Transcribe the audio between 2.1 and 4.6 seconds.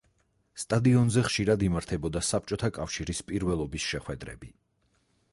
საბჭოთა კავშირის პირველობის შეხვედრები.